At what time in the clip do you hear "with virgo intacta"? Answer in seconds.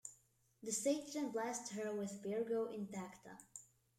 1.93-3.37